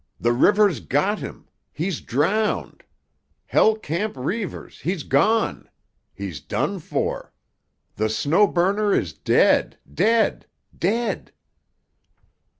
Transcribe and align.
The 0.19 0.33
river's 0.33 0.79
got 0.79 1.19
him. 1.19 1.47
He's 1.71 2.01
drowned! 2.01 2.83
'Hell 3.45 3.75
Camp' 3.75 4.17
Reivers—he's 4.17 5.03
gone. 5.03 5.69
He's 6.11 6.39
done 6.41 6.79
for. 6.79 7.31
The 7.97 8.09
'Snow 8.09 8.47
Burner' 8.47 8.95
is 8.95 9.13
dead, 9.13 9.77
dead 9.93 10.47
dead!" 10.75 11.31